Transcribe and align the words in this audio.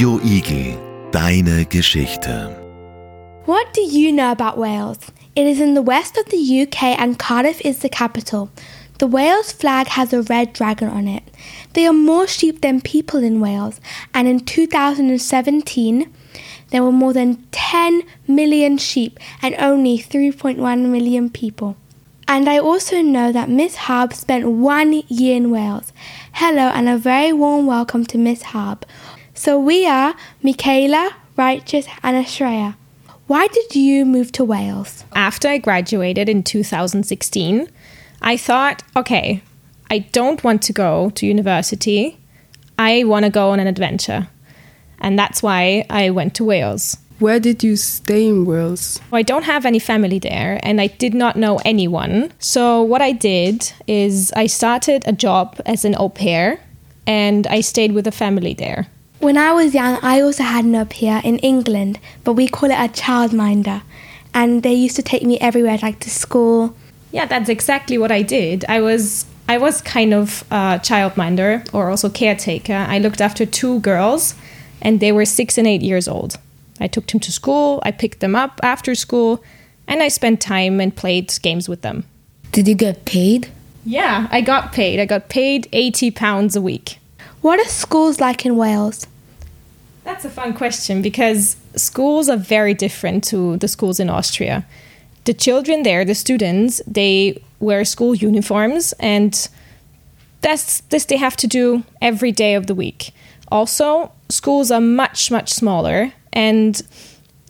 Radio 0.00 0.18
Igel, 0.24 1.10
deine 1.12 1.66
Geschichte. 1.66 2.56
What 3.44 3.70
do 3.74 3.82
you 3.82 4.10
know 4.10 4.32
about 4.32 4.56
Wales? 4.56 4.96
It 5.36 5.46
is 5.46 5.60
in 5.60 5.74
the 5.74 5.82
west 5.82 6.16
of 6.16 6.24
the 6.30 6.62
UK 6.62 6.98
and 6.98 7.18
Cardiff 7.18 7.60
is 7.66 7.80
the 7.80 7.90
capital. 7.90 8.48
The 8.98 9.06
Wales 9.06 9.52
flag 9.52 9.88
has 9.88 10.14
a 10.14 10.22
red 10.22 10.54
dragon 10.54 10.88
on 10.88 11.06
it. 11.06 11.22
There 11.74 11.90
are 11.90 11.92
more 11.92 12.26
sheep 12.26 12.62
than 12.62 12.80
people 12.80 13.22
in 13.22 13.42
Wales, 13.42 13.78
and 14.14 14.26
in 14.26 14.40
2017, 14.40 16.10
there 16.70 16.82
were 16.82 16.92
more 16.92 17.12
than 17.12 17.44
10 17.50 18.02
million 18.26 18.78
sheep 18.78 19.18
and 19.42 19.54
only 19.58 19.98
3.1 19.98 20.56
million 20.88 21.28
people. 21.28 21.76
And 22.26 22.48
I 22.48 22.58
also 22.58 23.02
know 23.02 23.32
that 23.32 23.48
Miss 23.50 23.74
Harb 23.74 24.14
spent 24.14 24.46
one 24.46 25.02
year 25.08 25.34
in 25.34 25.50
Wales. 25.50 25.92
Hello, 26.34 26.70
and 26.70 26.88
a 26.88 26.96
very 26.96 27.32
warm 27.32 27.66
welcome 27.66 28.06
to 28.06 28.16
Miss 28.16 28.42
Harb. 28.42 28.86
So 29.40 29.58
we 29.58 29.86
are 29.86 30.14
Michaela, 30.42 31.16
Righteous, 31.34 31.86
and 32.02 32.14
Ashreya. 32.14 32.74
Why 33.26 33.46
did 33.46 33.74
you 33.74 34.04
move 34.04 34.32
to 34.32 34.44
Wales? 34.44 35.04
After 35.14 35.48
I 35.48 35.56
graduated 35.56 36.28
in 36.28 36.42
2016, 36.42 37.66
I 38.20 38.36
thought, 38.36 38.82
okay, 38.94 39.42
I 39.90 40.00
don't 40.00 40.44
want 40.44 40.60
to 40.64 40.74
go 40.74 41.08
to 41.14 41.26
university. 41.26 42.18
I 42.78 43.04
want 43.04 43.24
to 43.24 43.30
go 43.30 43.48
on 43.48 43.60
an 43.60 43.66
adventure. 43.66 44.28
And 44.98 45.18
that's 45.18 45.42
why 45.42 45.86
I 45.88 46.10
went 46.10 46.34
to 46.34 46.44
Wales. 46.44 46.98
Where 47.18 47.40
did 47.40 47.64
you 47.64 47.76
stay 47.76 48.26
in 48.26 48.44
Wales? 48.44 49.00
I 49.10 49.22
don't 49.22 49.44
have 49.44 49.64
any 49.64 49.78
family 49.78 50.18
there 50.18 50.60
and 50.62 50.82
I 50.82 50.88
did 50.88 51.14
not 51.14 51.36
know 51.36 51.58
anyone. 51.64 52.30
So, 52.40 52.82
what 52.82 53.00
I 53.00 53.12
did 53.12 53.72
is 53.86 54.34
I 54.36 54.48
started 54.48 55.02
a 55.06 55.12
job 55.12 55.58
as 55.64 55.86
an 55.86 55.94
au 55.96 56.10
pair 56.10 56.60
and 57.06 57.46
I 57.46 57.62
stayed 57.62 57.92
with 57.92 58.06
a 58.06 58.12
family 58.12 58.52
there. 58.52 58.88
When 59.20 59.36
I 59.36 59.52
was 59.52 59.74
young, 59.74 59.98
I 60.00 60.22
also 60.22 60.42
had 60.42 60.64
an 60.64 60.74
au 60.74 60.86
pair 60.86 61.20
in 61.22 61.38
England, 61.40 61.98
but 62.24 62.32
we 62.32 62.48
call 62.48 62.70
it 62.70 62.74
a 62.74 62.88
childminder. 62.88 63.82
And 64.32 64.62
they 64.62 64.72
used 64.72 64.96
to 64.96 65.02
take 65.02 65.22
me 65.22 65.38
everywhere, 65.40 65.78
like 65.82 66.00
to 66.00 66.10
school. 66.10 66.74
Yeah, 67.12 67.26
that's 67.26 67.50
exactly 67.50 67.98
what 67.98 68.10
I 68.10 68.22
did. 68.22 68.64
I 68.66 68.80
was 68.80 69.26
I 69.46 69.58
was 69.58 69.82
kind 69.82 70.14
of 70.14 70.44
a 70.50 70.80
childminder 70.80 71.68
or 71.74 71.90
also 71.90 72.08
caretaker. 72.08 72.86
I 72.88 72.98
looked 72.98 73.20
after 73.20 73.44
two 73.44 73.80
girls 73.80 74.34
and 74.80 75.00
they 75.00 75.12
were 75.12 75.26
6 75.26 75.58
and 75.58 75.66
8 75.66 75.82
years 75.82 76.08
old. 76.08 76.38
I 76.80 76.86
took 76.86 77.06
them 77.08 77.20
to 77.20 77.32
school, 77.32 77.82
I 77.82 77.90
picked 77.90 78.20
them 78.20 78.34
up 78.34 78.58
after 78.62 78.94
school, 78.94 79.42
and 79.86 80.02
I 80.02 80.08
spent 80.08 80.40
time 80.40 80.80
and 80.80 80.96
played 80.96 81.30
games 81.42 81.68
with 81.68 81.82
them. 81.82 82.04
Did 82.52 82.68
you 82.68 82.74
get 82.74 83.04
paid? 83.04 83.48
Yeah, 83.84 84.28
I 84.30 84.40
got 84.40 84.72
paid. 84.72 84.98
I 84.98 85.04
got 85.04 85.28
paid 85.28 85.68
80 85.72 86.10
pounds 86.12 86.56
a 86.56 86.62
week. 86.62 86.98
What 87.42 87.58
are 87.58 87.68
schools 87.68 88.20
like 88.20 88.46
in 88.46 88.56
Wales? 88.56 89.06
That's 90.04 90.24
a 90.24 90.30
fun 90.30 90.54
question 90.54 91.02
because 91.02 91.56
schools 91.76 92.28
are 92.28 92.36
very 92.36 92.74
different 92.74 93.24
to 93.24 93.56
the 93.58 93.68
schools 93.68 94.00
in 94.00 94.10
Austria. 94.10 94.66
The 95.24 95.34
children 95.34 95.82
there, 95.82 96.04
the 96.04 96.14
students, 96.14 96.80
they 96.86 97.42
wear 97.60 97.84
school 97.84 98.14
uniforms 98.14 98.94
and 98.98 99.48
that's 100.40 100.80
this 100.88 101.04
they 101.04 101.18
have 101.18 101.36
to 101.36 101.46
do 101.46 101.84
every 102.00 102.32
day 102.32 102.54
of 102.54 102.66
the 102.66 102.74
week. 102.74 103.12
Also, 103.52 104.10
schools 104.30 104.70
are 104.70 104.80
much 104.80 105.30
much 105.30 105.52
smaller 105.52 106.12
and 106.32 106.82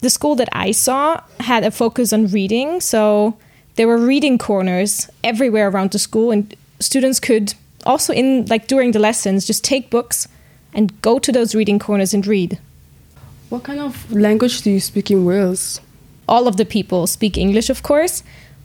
the 0.00 0.10
school 0.10 0.36
that 0.36 0.48
I 0.52 0.70
saw 0.72 1.20
had 1.40 1.64
a 1.64 1.70
focus 1.70 2.12
on 2.12 2.28
reading, 2.28 2.80
so 2.80 3.36
there 3.74 3.88
were 3.88 3.98
reading 3.98 4.38
corners 4.38 5.10
everywhere 5.24 5.68
around 5.68 5.90
the 5.90 5.98
school, 5.98 6.30
and 6.30 6.54
students 6.80 7.18
could 7.18 7.54
also 7.84 8.12
in 8.12 8.46
like 8.46 8.66
during 8.66 8.92
the 8.92 8.98
lessons 8.98 9.46
just 9.46 9.64
take 9.64 9.90
books 9.90 10.28
and 10.74 11.00
go 11.02 11.18
to 11.18 11.32
those 11.32 11.54
reading 11.54 11.78
corners 11.78 12.14
and 12.14 12.26
read. 12.26 12.58
What 13.48 13.64
kind 13.64 13.80
of 13.80 14.12
language 14.12 14.62
do 14.62 14.70
you 14.70 14.80
speak 14.80 15.10
in 15.10 15.24
Wales? 15.24 15.80
All 16.28 16.46
of 16.46 16.56
the 16.56 16.66
people 16.66 17.06
speak 17.06 17.38
English, 17.38 17.70
of 17.70 17.82
course, 17.82 18.22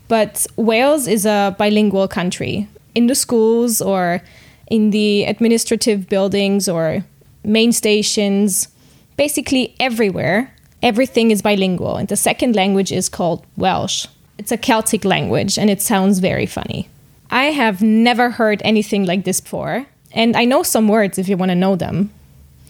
but 0.08 0.46
Wales 0.56 1.08
is 1.08 1.24
a 1.24 1.56
bilingual 1.58 2.08
country. 2.08 2.68
In 2.94 3.06
the 3.06 3.14
schools 3.14 3.80
or 3.80 4.20
in 4.68 4.90
the 4.90 5.24
administrative 5.24 6.08
buildings 6.08 6.68
or 6.68 7.04
main 7.42 7.72
stations, 7.72 8.68
basically 9.16 9.74
everywhere, 9.80 10.54
everything 10.82 11.30
is 11.30 11.42
bilingual. 11.42 11.96
And 11.96 12.08
the 12.08 12.16
second 12.16 12.54
language 12.54 12.92
is 12.92 13.08
called 13.08 13.46
Welsh. 13.56 14.06
It's 14.36 14.52
a 14.52 14.58
Celtic 14.58 15.04
language 15.04 15.58
and 15.58 15.70
it 15.70 15.80
sounds 15.80 16.18
very 16.18 16.46
funny. 16.46 16.88
I 17.30 17.46
have 17.46 17.82
never 17.82 18.30
heard 18.30 18.60
anything 18.64 19.06
like 19.06 19.24
this 19.24 19.40
before. 19.40 19.86
And 20.14 20.36
I 20.36 20.44
know 20.44 20.62
some 20.62 20.88
words 20.88 21.18
if 21.18 21.28
you 21.28 21.36
want 21.36 21.50
to 21.50 21.56
know 21.56 21.76
them. 21.76 22.10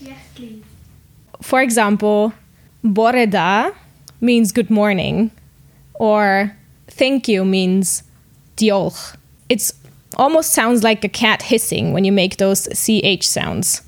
Yes, 0.00 0.18
please. 0.34 0.62
For 1.42 1.60
example, 1.60 2.32
Bore 2.82 3.26
da 3.26 3.70
means 4.20 4.50
good 4.50 4.70
morning, 4.70 5.30
or 5.94 6.56
thank 6.88 7.28
you 7.28 7.44
means 7.44 8.02
diolch. 8.56 9.16
It 9.50 9.70
almost 10.16 10.52
sounds 10.54 10.82
like 10.82 11.04
a 11.04 11.08
cat 11.08 11.42
hissing 11.42 11.92
when 11.92 12.04
you 12.04 12.12
make 12.12 12.38
those 12.38 12.66
CH 12.72 13.26
sounds. 13.26 13.82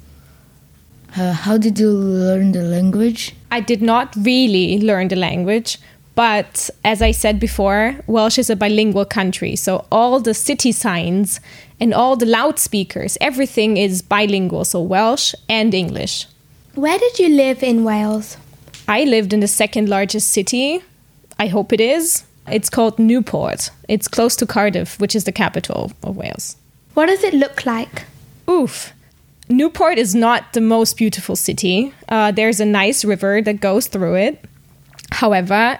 Uh, 1.17 1.33
how 1.33 1.57
did 1.57 1.79
you 1.79 1.91
learn 1.91 2.53
the 2.53 2.63
language? 2.63 3.35
I 3.51 3.61
did 3.61 3.81
not 3.81 4.15
really 4.17 4.79
learn 4.81 5.09
the 5.09 5.17
language, 5.17 5.79
but 6.17 6.71
as 6.83 7.03
I 7.03 7.13
said 7.13 7.39
before, 7.39 7.95
Welsh 8.07 8.39
is 8.39 8.51
a 8.51 8.57
bilingual 8.57 9.05
country. 9.05 9.55
So 9.55 9.85
all 9.93 10.19
the 10.19 10.33
city 10.33 10.73
signs 10.73 11.41
and 11.79 11.93
all 11.93 12.17
the 12.17 12.25
loudspeakers, 12.25 13.19
everything 13.21 13.77
is 13.77 14.01
bilingual. 14.01 14.65
So 14.65 14.81
Welsh 14.81 15.35
and 15.49 15.75
English. 15.75 16.27
Where 16.75 16.99
did 16.99 17.19
you 17.19 17.29
live 17.29 17.63
in 17.63 17.85
Wales? 17.85 18.39
I 18.89 19.05
lived 19.05 19.35
in 19.35 19.41
the 19.41 19.49
second 19.49 19.91
largest 19.91 20.29
city. 20.29 20.83
I 21.39 21.49
hope 21.49 21.73
it 21.73 21.83
is. 21.83 22.25
It's 22.49 22.71
called 22.71 22.99
Newport. 22.99 23.71
It's 23.87 24.09
close 24.09 24.37
to 24.37 24.47
Cardiff, 24.47 24.99
which 24.99 25.15
is 25.15 25.25
the 25.25 25.33
capital 25.33 25.93
of 26.03 26.17
Wales. 26.17 26.57
What 26.95 27.07
does 27.07 27.25
it 27.25 27.35
look 27.35 27.67
like? 27.67 28.05
Oof. 28.49 28.95
Newport 29.51 29.99
is 29.99 30.15
not 30.15 30.55
the 30.55 30.63
most 30.63 30.97
beautiful 30.97 31.37
city. 31.37 31.93
Uh, 32.09 32.31
there's 32.31 32.59
a 32.59 32.65
nice 32.65 33.05
river 33.05 33.43
that 33.43 33.61
goes 33.61 33.87
through 33.87 34.15
it. 34.15 34.45
However, 35.13 35.79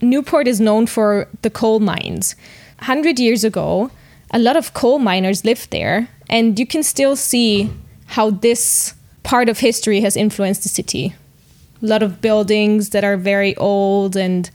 Newport 0.00 0.46
is 0.46 0.60
known 0.60 0.86
for 0.86 1.28
the 1.42 1.50
coal 1.50 1.80
mines. 1.80 2.36
100 2.78 3.18
years 3.18 3.44
ago, 3.44 3.90
a 4.30 4.38
lot 4.38 4.56
of 4.56 4.74
coal 4.74 4.98
miners 4.98 5.44
lived 5.44 5.70
there, 5.70 6.08
and 6.28 6.58
you 6.58 6.66
can 6.66 6.82
still 6.82 7.16
see 7.16 7.70
how 8.06 8.30
this 8.30 8.94
part 9.22 9.48
of 9.48 9.58
history 9.58 10.00
has 10.00 10.16
influenced 10.16 10.62
the 10.62 10.68
city. 10.68 11.14
A 11.82 11.86
lot 11.86 12.02
of 12.02 12.20
buildings 12.20 12.90
that 12.90 13.04
are 13.04 13.16
very 13.16 13.56
old 13.56 14.16
and 14.16 14.50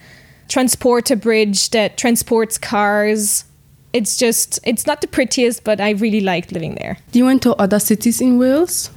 transporter 0.47 1.15
bridge 1.15 1.69
that 1.69 1.97
transports 1.97 2.57
cars. 2.57 3.45
It's 3.93 4.17
just 4.17 4.59
it's 4.63 4.85
not 4.85 5.01
the 5.01 5.07
prettiest, 5.07 5.63
but 5.63 5.81
I 5.81 5.91
really 5.91 6.21
liked 6.21 6.51
living 6.51 6.75
there. 6.75 6.97
Do 7.11 7.19
you 7.19 7.25
went 7.25 7.41
to 7.43 7.55
other 7.55 7.79
cities 7.79 8.21
in 8.21 8.37
Wales? 8.37 8.89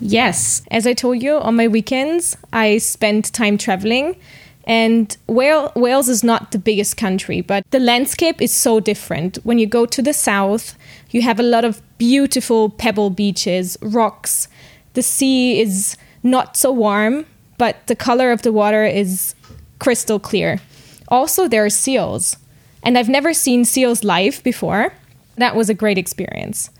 Yes, 0.00 0.62
as 0.70 0.86
I 0.86 0.94
told 0.94 1.22
you, 1.22 1.36
on 1.36 1.56
my 1.56 1.68
weekends 1.68 2.36
I 2.52 2.78
spent 2.78 3.32
time 3.32 3.56
traveling. 3.56 4.16
And 4.64 5.16
Wales 5.26 6.08
is 6.08 6.22
not 6.22 6.52
the 6.52 6.58
biggest 6.58 6.96
country, 6.96 7.40
but 7.40 7.64
the 7.70 7.80
landscape 7.80 8.40
is 8.40 8.52
so 8.52 8.78
different. 8.78 9.38
When 9.42 9.58
you 9.58 9.66
go 9.66 9.86
to 9.86 10.02
the 10.02 10.12
south, 10.12 10.76
you 11.10 11.22
have 11.22 11.40
a 11.40 11.44
lot 11.44 11.64
of 11.64 11.82
beautiful 11.98 12.70
pebble 12.70 13.10
beaches, 13.10 13.76
rocks. 13.82 14.48
The 14.94 15.02
sea 15.02 15.60
is 15.60 15.96
not 16.22 16.56
so 16.56 16.70
warm, 16.70 17.26
but 17.58 17.86
the 17.86 17.96
color 17.96 18.30
of 18.30 18.42
the 18.42 18.52
water 18.52 18.84
is 18.84 19.34
crystal 19.78 20.20
clear. 20.20 20.60
Also, 21.08 21.48
there 21.48 21.64
are 21.64 21.70
seals, 21.70 22.36
and 22.82 22.96
I've 22.96 23.08
never 23.08 23.34
seen 23.34 23.64
seals 23.64 24.04
live 24.04 24.42
before. 24.44 24.94
That 25.36 25.56
was 25.56 25.68
a 25.68 25.74
great 25.74 25.98
experience. 25.98 26.70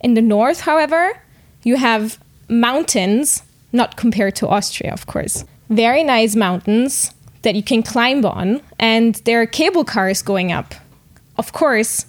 In 0.00 0.14
the 0.14 0.22
north, 0.22 0.62
however, 0.62 1.20
you 1.62 1.76
have 1.76 2.18
mountains, 2.48 3.42
not 3.72 3.96
compared 3.96 4.34
to 4.36 4.48
Austria, 4.48 4.92
of 4.92 5.06
course. 5.06 5.44
Very 5.68 6.02
nice 6.02 6.34
mountains 6.34 7.12
that 7.42 7.54
you 7.54 7.62
can 7.62 7.82
climb 7.82 8.24
on, 8.24 8.60
and 8.78 9.16
there 9.24 9.40
are 9.40 9.46
cable 9.46 9.84
cars 9.84 10.22
going 10.22 10.52
up. 10.52 10.74
Of 11.36 11.52
course, 11.52 12.06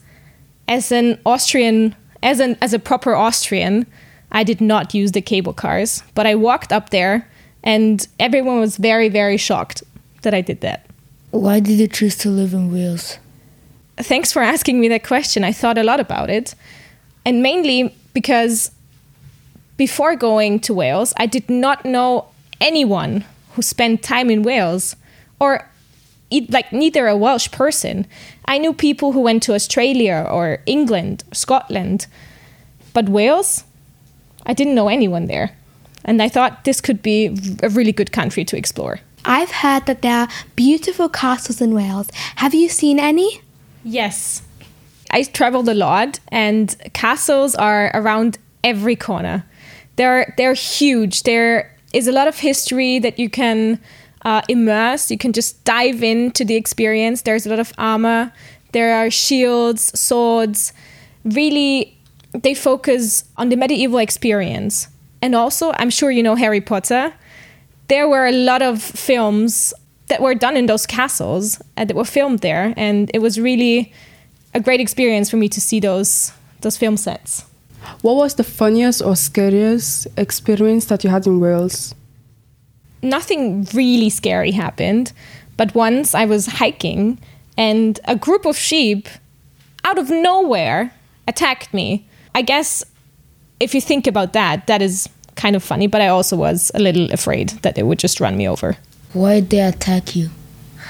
as 0.67 0.91
an 0.91 1.19
Austrian, 1.25 1.95
as 2.23 2.39
an 2.39 2.57
as 2.61 2.73
a 2.73 2.79
proper 2.79 3.15
Austrian, 3.15 3.85
I 4.31 4.43
did 4.43 4.61
not 4.61 4.93
use 4.93 5.11
the 5.11 5.21
cable 5.21 5.53
cars, 5.53 6.03
but 6.15 6.25
I 6.25 6.35
walked 6.35 6.71
up 6.71 6.89
there, 6.89 7.27
and 7.63 8.07
everyone 8.19 8.59
was 8.59 8.77
very 8.77 9.09
very 9.09 9.37
shocked 9.37 9.83
that 10.21 10.33
I 10.33 10.41
did 10.41 10.61
that. 10.61 10.85
Why 11.31 11.59
did 11.59 11.79
you 11.79 11.87
choose 11.87 12.17
to 12.17 12.29
live 12.29 12.53
in 12.53 12.71
Wales? 12.71 13.19
Thanks 13.97 14.31
for 14.31 14.41
asking 14.41 14.79
me 14.79 14.87
that 14.89 15.03
question. 15.03 15.43
I 15.43 15.51
thought 15.51 15.77
a 15.77 15.83
lot 15.83 15.99
about 15.99 16.29
it, 16.29 16.55
and 17.25 17.43
mainly 17.43 17.95
because 18.13 18.71
before 19.77 20.15
going 20.15 20.59
to 20.61 20.73
Wales, 20.73 21.13
I 21.17 21.25
did 21.25 21.49
not 21.49 21.85
know 21.85 22.25
anyone 22.59 23.23
who 23.53 23.61
spent 23.61 24.03
time 24.03 24.29
in 24.29 24.43
Wales 24.43 24.95
or 25.39 25.69
like 26.50 26.71
neither 26.71 27.07
a 27.07 27.18
Welsh 27.18 27.51
person. 27.51 28.06
I 28.45 28.57
knew 28.57 28.74
people 28.74 29.13
who 29.13 29.21
went 29.21 29.44
to 29.44 29.53
Australia 29.53 30.27
or 30.30 30.59
England, 30.65 31.24
Scotland, 31.31 32.07
but 32.94 33.09
Wales, 33.09 33.63
I 34.45 34.53
didn't 34.53 34.75
know 34.75 34.89
anyone 34.89 35.25
there. 35.25 35.56
And 36.06 36.21
I 36.21 36.30
thought 36.30 36.63
this 36.63 36.81
could 36.81 37.01
be 37.01 37.38
a 37.62 37.69
really 37.69 37.91
good 37.91 38.12
country 38.12 38.45
to 38.45 38.57
explore. 38.57 39.00
I've 39.25 39.51
heard 39.51 39.86
that 39.86 40.01
there 40.01 40.21
are 40.21 40.27
beautiful 40.56 41.09
castles 41.09 41.62
in 41.62 41.74
Wales. 41.74 42.09
Have 42.38 42.53
you 42.53 42.69
seen 42.69 43.00
any? 43.00 43.42
Yes. 43.83 44.42
I 45.12 45.24
traveled 45.24 45.68
a 45.68 45.74
lot, 45.74 46.19
and 46.30 46.75
castles 46.94 47.56
are 47.56 47.92
around 47.94 48.38
every 48.63 48.95
corner. 48.95 49.44
They're 49.95 50.33
they're 50.38 50.53
huge. 50.53 51.24
There 51.24 51.75
is 51.94 52.07
a 52.07 52.12
lot 52.12 52.27
of 52.27 52.39
history 52.39 53.00
that 53.00 53.19
you 53.19 53.30
can 53.30 53.80
uh, 54.24 54.42
immerse. 54.48 55.12
You 55.12 55.18
can 55.18 55.33
just 55.33 55.63
dive 55.63 56.04
into 56.04 56.45
the 56.45 56.56
experience. 56.56 57.21
There's 57.21 57.45
a 57.45 57.50
lot 57.50 57.60
of 57.60 57.74
armor. 57.77 58.31
There 58.71 58.95
are 58.95 59.10
shields, 59.10 59.98
swords. 60.00 60.74
Really, 61.24 61.98
they 62.33 62.54
focus 62.54 63.24
on 63.38 63.50
the 63.50 63.56
medieval 63.56 64.00
experience. 64.00 64.88
And 65.21 65.36
also, 65.36 65.71
I'm 65.75 65.89
sure 65.89 66.12
you 66.12 66.24
know 66.24 66.36
Harry 66.36 66.62
Potter. 66.62 67.13
There 67.88 68.07
were 68.07 68.27
a 68.27 68.31
lot 68.31 68.62
of 68.62 68.81
films 68.81 69.74
that 70.07 70.21
were 70.21 70.36
done 70.36 70.57
in 70.57 70.66
those 70.66 70.86
castles 70.86 71.62
uh, 71.77 71.86
that 71.86 71.95
were 71.95 72.06
filmed 72.06 72.39
there, 72.39 72.74
and 72.77 73.10
it 73.13 73.19
was 73.19 73.39
really 73.39 73.94
a 74.54 74.60
great 74.60 74.80
experience 74.80 75.30
for 75.30 75.38
me 75.38 75.50
to 75.50 75.62
see 75.62 75.80
those 75.80 76.31
those 76.62 76.77
film 76.77 76.98
sets. 76.98 77.45
What 78.01 78.16
was 78.16 78.36
the 78.36 78.44
funniest 78.44 79.01
or 79.01 79.16
scariest 79.16 80.07
experience 80.18 80.86
that 80.86 81.04
you 81.04 81.10
had 81.10 81.25
in 81.25 81.39
Wales? 81.39 81.95
Nothing 83.01 83.67
really 83.73 84.09
scary 84.09 84.51
happened, 84.51 85.13
but 85.57 85.73
once 85.75 86.13
I 86.13 86.25
was 86.25 86.45
hiking 86.45 87.19
and 87.57 87.99
a 88.05 88.15
group 88.15 88.45
of 88.45 88.57
sheep 88.57 89.09
out 89.83 89.97
of 89.97 90.09
nowhere 90.09 90.93
attacked 91.27 91.73
me. 91.73 92.07
I 92.35 92.41
guess 92.41 92.83
if 93.59 93.73
you 93.73 93.81
think 93.81 94.07
about 94.07 94.33
that, 94.33 94.67
that 94.67 94.81
is 94.81 95.09
kind 95.35 95.55
of 95.55 95.63
funny, 95.63 95.87
but 95.87 96.01
I 96.01 96.07
also 96.07 96.35
was 96.35 96.71
a 96.73 96.79
little 96.79 97.11
afraid 97.11 97.49
that 97.61 97.75
they 97.75 97.83
would 97.83 97.99
just 97.99 98.19
run 98.19 98.37
me 98.37 98.47
over. 98.47 98.77
Why 99.13 99.39
did 99.39 99.49
they 99.49 99.61
attack 99.61 100.15
you? 100.15 100.29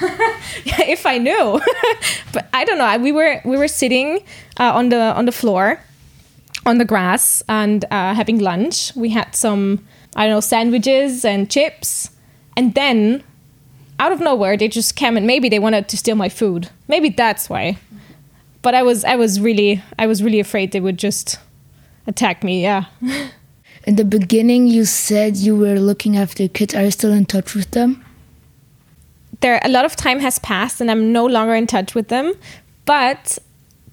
if 0.64 1.04
I 1.06 1.18
knew, 1.18 1.60
but 2.32 2.48
I 2.52 2.64
don't 2.64 2.78
know. 2.78 2.98
We 2.98 3.12
were 3.12 3.40
we 3.44 3.56
were 3.56 3.68
sitting 3.68 4.20
uh, 4.58 4.72
on 4.72 4.88
the 4.88 5.00
on 5.14 5.26
the 5.26 5.32
floor, 5.32 5.80
on 6.66 6.78
the 6.78 6.84
grass, 6.84 7.42
and 7.48 7.84
uh, 7.86 8.14
having 8.14 8.38
lunch. 8.38 8.94
We 8.94 9.10
had 9.10 9.34
some 9.34 9.86
I 10.16 10.26
don't 10.26 10.36
know 10.36 10.40
sandwiches 10.40 11.24
and 11.24 11.50
chips, 11.50 12.10
and 12.56 12.74
then 12.74 13.22
out 13.98 14.12
of 14.12 14.20
nowhere 14.20 14.56
they 14.56 14.68
just 14.68 14.96
came 14.96 15.16
and 15.16 15.26
maybe 15.26 15.48
they 15.48 15.58
wanted 15.58 15.88
to 15.88 15.96
steal 15.96 16.16
my 16.16 16.28
food. 16.28 16.70
Maybe 16.88 17.10
that's 17.10 17.50
why. 17.50 17.78
But 18.62 18.74
I 18.74 18.82
was 18.82 19.04
I 19.04 19.16
was 19.16 19.40
really 19.40 19.82
I 19.98 20.06
was 20.06 20.22
really 20.22 20.40
afraid 20.40 20.72
they 20.72 20.80
would 20.80 20.98
just 20.98 21.38
attack 22.06 22.42
me. 22.44 22.62
Yeah. 22.62 22.86
In 23.84 23.96
the 23.96 24.04
beginning, 24.04 24.66
you 24.66 24.84
said 24.84 25.36
you 25.36 25.56
were 25.56 25.80
looking 25.80 26.16
after 26.16 26.46
kids. 26.48 26.74
Are 26.74 26.84
you 26.84 26.90
still 26.90 27.12
in 27.12 27.24
touch 27.24 27.54
with 27.54 27.70
them? 27.70 28.04
there 29.40 29.60
a 29.64 29.68
lot 29.68 29.84
of 29.84 29.96
time 29.96 30.20
has 30.20 30.38
passed 30.38 30.80
and 30.80 30.90
I'm 30.90 31.12
no 31.12 31.26
longer 31.26 31.54
in 31.54 31.66
touch 31.66 31.94
with 31.94 32.08
them, 32.08 32.34
but 32.84 33.38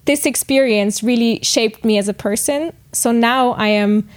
this 0.08 0.24
experience 0.24 1.02
really 1.02 1.38
shaped 1.42 1.84
me 1.84 1.98
as 1.98 2.08
a 2.08 2.14
person. 2.14 2.72
So 2.92 3.12
now 3.12 3.50
I 3.50 3.68
am 3.68 4.08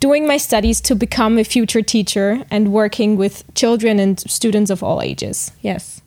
doing 0.00 0.26
my 0.26 0.38
studies 0.38 0.80
to 0.80 0.96
become 0.96 1.38
a 1.38 1.44
future 1.44 1.82
teacher 1.82 2.44
and 2.50 2.72
working 2.72 3.16
with 3.16 3.44
children 3.54 4.00
and 4.00 4.18
students 4.18 4.72
of 4.72 4.82
all 4.82 5.00
ages. 5.00 5.52
Yes. 5.62 6.02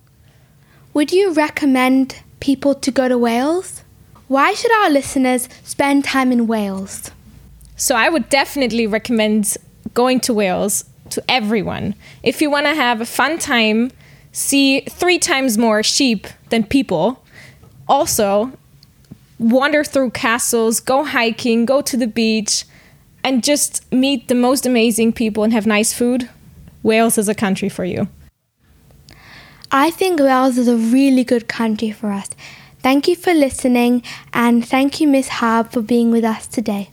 Would 0.94 1.13
you 1.13 1.31
recommend 1.31 2.21
people 2.41 2.75
to 2.75 2.91
go 2.91 3.07
to 3.07 3.18
Wales? 3.18 3.83
Why 4.27 4.53
should 4.53 4.74
our 4.83 4.89
listeners 4.89 5.47
spend 5.63 6.03
time 6.03 6.33
in 6.33 6.45
Wales? 6.45 7.09
So 7.77 7.95
I 7.95 8.09
would 8.09 8.27
definitely 8.27 8.88
recommend 8.88 9.56
going 9.94 10.19
to 10.19 10.33
Wales 10.33 10.83
to 11.12 11.24
everyone. 11.30 11.95
If 12.24 12.42
you 12.42 12.50
want 12.50 12.65
to 12.65 12.75
have 12.75 13.00
a 13.00 13.06
fun 13.06 13.39
time, 13.39 13.92
see 14.33 14.81
three 14.81 15.18
times 15.18 15.57
more 15.57 15.81
sheep 15.81 16.27
than 16.50 16.65
people. 16.65 17.24
Also, 17.88 18.51
wander 19.39 19.83
through 19.83 20.12
castles, 20.12 20.80
go 20.80 21.03
hiking, 21.03 21.65
go 21.65 21.81
to 21.81 21.97
the 21.97 22.07
beach, 22.07 22.65
and 23.24 23.44
just 23.44 23.91
meet 23.91 24.27
the 24.27 24.36
most 24.36 24.65
amazing 24.65 25.13
people 25.13 25.44
and 25.44 25.53
have 25.53 25.65
nice 25.65 25.94
food. 25.94 26.30
Wales 26.83 27.18
is 27.18 27.27
a 27.27 27.36
country 27.36 27.69
for 27.69 27.86
you. 27.86 28.07
I 29.71 29.91
think 29.91 30.19
Wales 30.19 30.57
is 30.57 30.68
a 30.68 30.75
really 30.75 31.24
good 31.24 31.47
country 31.47 31.91
for 31.91 32.12
us. 32.12 32.30
Thank 32.81 33.07
you 33.07 33.15
for 33.15 33.33
listening, 33.33 34.03
and 34.33 34.65
thank 34.65 35.01
you, 35.01 35.07
Miss 35.07 35.27
Harb, 35.27 35.71
for 35.71 35.81
being 35.81 36.12
with 36.12 36.24
us 36.24 36.47
today. 36.47 36.89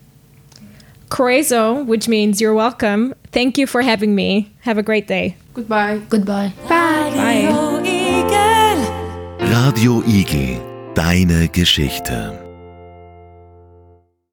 Croeso, 1.08 1.87
which 1.87 2.08
means 2.08 2.40
you're 2.40 2.54
welcome. 2.54 3.14
Thank 3.31 3.56
you 3.56 3.66
for 3.66 3.82
having 3.82 4.14
me. 4.14 4.52
Have 4.62 4.78
a 4.78 4.82
great 4.82 5.06
day. 5.06 5.37
Goodbye. 5.54 6.02
Goodbye. 6.08 6.52
Bye. 6.69 7.12
Bye. 7.14 7.76
Radio 9.38 10.02
Igel, 10.02 10.75
deine 10.96 11.48
Geschichte. 11.48 12.45